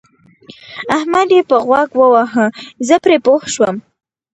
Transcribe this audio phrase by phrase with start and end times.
[0.97, 2.45] احمد يې په غوږ وواهه
[2.87, 3.75] زه پرې پوه شوم.